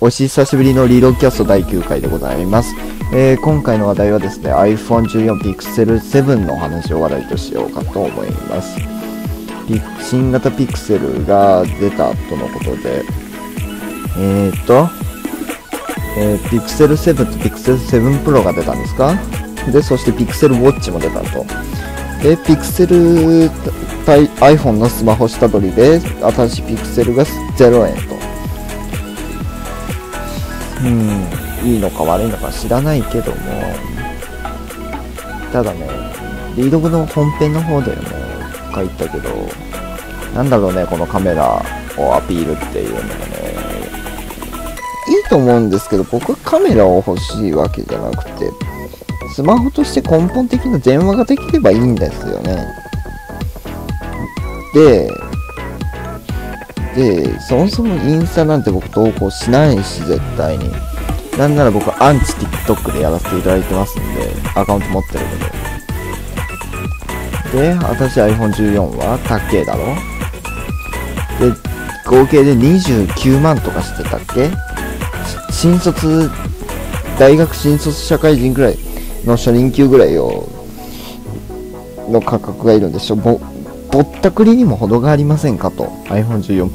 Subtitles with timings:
[0.00, 2.72] お久しぶりのリードキャスト第9回でございます。
[3.12, 8.76] えー今回の話題はですね、iPhone14 Pixel 7の話を話題としようかと思います。
[10.00, 13.02] 新型ピクセルが出たとのことで、
[14.18, 14.88] えーと、
[16.16, 19.18] えー、Pixel 7と Pixel 7 Pro が出たんですか？
[19.72, 21.44] で、そして Pixel Watch も出たと。
[22.22, 23.50] で、Pixel
[24.06, 27.24] 対 iPhone のスマホ下取りで、新しい Pixel が
[27.56, 28.17] 0円と。
[30.84, 33.38] うん、いいのか悪いのか知らないけども、
[35.52, 35.88] ただね、
[36.56, 38.02] リードの本編の方でも
[38.74, 39.28] 書いたけど、
[40.34, 41.62] なんだろうね、このカメラ
[41.96, 43.12] をアピールっていうのがね、
[45.08, 48.50] いいと思うんですけど、僕カメラを欲しいわけじゃなくて、
[49.34, 52.66] スマホとして根本的な電話ができればいいんですよね。
[54.74, 55.10] で、
[56.94, 60.70] で、そもそもインスタなんて僕投稿しないし、絶対に。
[61.38, 65.20] なんなら僕アンチ TikTok でやらせていただいてますんで、アカウント持ってる
[67.52, 67.62] けど。
[67.62, 69.94] で、私 iPhone14 は高えだろ
[71.38, 71.54] で、
[72.04, 74.50] 合計で29万とかしてたっけ
[75.52, 76.28] 新卒、
[77.18, 78.78] 大学新卒社会人ぐらい
[79.24, 80.48] の初任給ぐらいを、
[82.10, 83.16] の価格がいるんでしょ、
[83.90, 85.86] ぼったくりにも程がありませんかと。
[86.06, 86.70] iPhone14。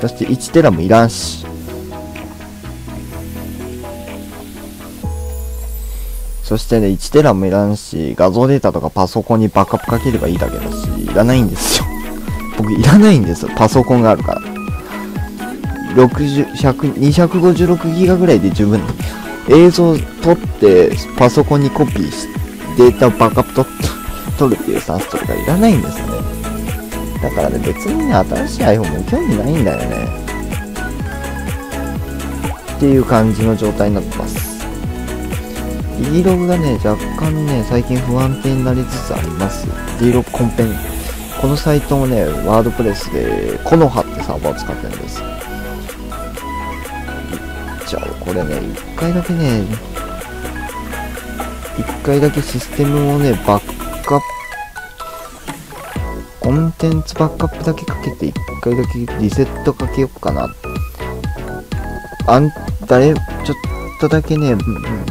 [0.00, 1.46] そして1テラもいらんし。
[6.42, 11.86] そしてね、1テラもいらんし、画像データとかパソコンにバックアップかければいいだけだし、いらないんですよ。
[12.58, 13.50] 僕いらないんですよ。
[13.56, 14.42] パソコンがあるから。
[15.96, 18.80] 60、100、256ギガぐらいで十分。
[19.48, 22.28] 映像撮って、パソコンにコピーし
[22.76, 24.03] て、データをバックアップ取って、
[24.34, 26.12] 取るっていうスタンスとかいらないんですよね。
[27.22, 30.08] だからね、別にね、新しい iPhone も興味ないんだよね。
[32.76, 34.66] っていう感じの状態になってます。
[36.12, 39.66] D ログがね、若干ね、最近不安定になりつつあります。
[40.00, 40.94] D ログコンペン。
[41.40, 45.22] このサイトもね、ワードプレスで、コノハってサーバーを使ってるんです。
[47.86, 49.62] じゃあ、これね、一回だけね、
[51.78, 53.73] 一回だけシステムをね、バック、
[56.44, 60.46] コンテンツバックアップだけかけて、一回だけリセットかけようかな。
[62.26, 62.52] あん、
[62.86, 63.20] 誰、ちょっ
[63.98, 65.06] とだけね、うんうん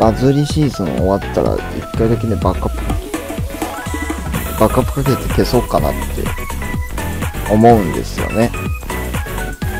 [0.00, 2.76] バズりシーズン終わったら、一回だけね、バックアッ
[4.56, 8.50] プ、バックアップかけて消そうかなって思うんですよね。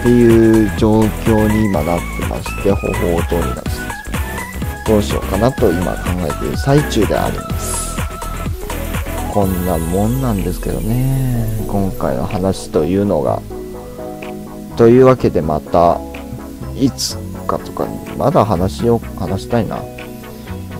[0.00, 3.70] っていう状況に今なってまして、方法等になって
[4.86, 7.87] どうしようかなと今考えている最中であります。
[9.38, 13.40] こんなもんなんですけどね、今回の話というのが。
[14.76, 16.00] というわけでまた、
[16.74, 17.16] いつ
[17.46, 19.78] かとか、まだ話しよう、話したいな。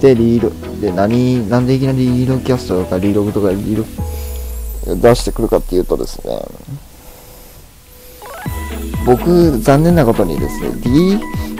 [0.00, 3.84] で、リード、で、何、なんでいきなりリードキャストとかリーログとかリー
[4.86, 6.42] ド、出してくるかっていうとですね、
[9.06, 10.90] 僕、残念なことにですね、D、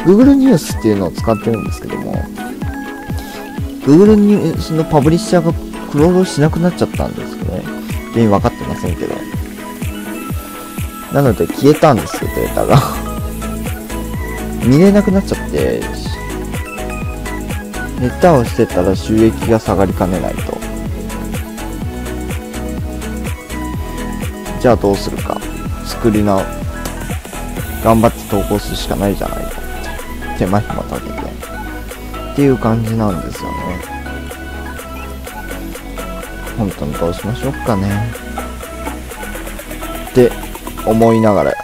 [0.03, 2.21] Google ニュースっていうのを使ってるんですけども、
[3.85, 7.63] Google ニュースのパブリッシャーがクロールしなくなっちゃったんですね。
[8.13, 9.15] 原因分かってませんけど。
[11.13, 12.79] なので消えたんですよ、データが。
[14.65, 15.81] 見れなくなっちゃって、
[18.01, 20.59] ネタをしてたら収益が下がりかねないと。
[24.61, 25.41] じゃあどうするか。
[25.87, 26.43] 作り直、
[27.83, 29.53] 頑張って投稿するしかないじゃないか。
[30.39, 31.19] 手間暇かけて。
[32.33, 33.98] っていう感じなんですよね。
[36.59, 37.89] 本当にどうしましょうかね。
[40.11, 40.31] って
[40.87, 41.55] 思いながら、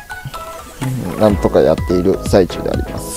[1.18, 3.14] なんとかやっている最中であります。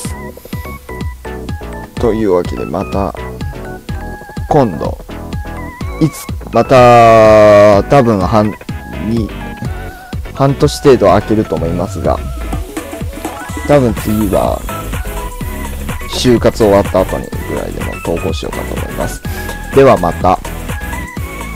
[2.00, 3.14] というわけでまた
[4.50, 4.98] 今度
[6.00, 8.54] いつまた多分半
[9.10, 9.28] に
[10.36, 12.18] 半年程度空けると思いますが
[13.68, 14.60] 多分次は
[16.14, 19.22] 就活終わった後にぐらいでも投稿しようかと思います
[19.76, 20.40] ではまた